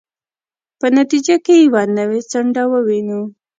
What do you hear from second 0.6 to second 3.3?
په نتیجه کې یوه نوې څنډه ووینو.